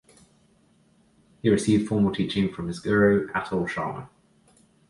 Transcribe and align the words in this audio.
He 1.43 1.49
received 1.49 1.87
formal 1.87 2.11
teaching 2.11 2.51
from 2.51 2.65
his 2.67 2.79
guru, 2.79 3.27
Atul 3.33 3.69
Sharma. 3.69 4.09